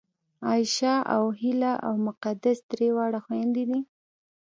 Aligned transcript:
عایشه 0.47 0.93
او 1.15 1.23
هیله 1.39 1.73
او 1.85 1.93
مقدسه 2.07 2.63
درې 2.71 2.89
واړه 2.95 3.19
خوېندې 3.25 3.63
دي 3.69 3.79